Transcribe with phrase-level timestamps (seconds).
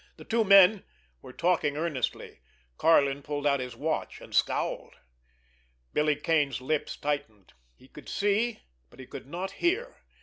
[0.17, 0.83] The two men
[1.21, 2.39] were talking earnestly.
[2.79, 4.95] Karlin pulled out his watch, and scowled.
[5.93, 7.53] Billy Kane's lips tightened.
[7.75, 9.97] He could see, but he could not hear.